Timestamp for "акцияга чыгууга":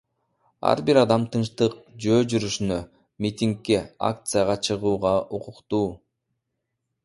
4.11-5.15